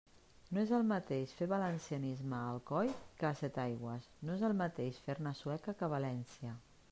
[0.57, 4.99] No és el mateix fer valencianisme a Alcoi que a Setaigües, no és el mateix
[5.11, 6.57] fer-ne a Sueca que a València.